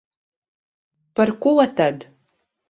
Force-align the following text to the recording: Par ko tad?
Par 1.19 1.33
ko 1.45 1.53
tad? 1.81 2.09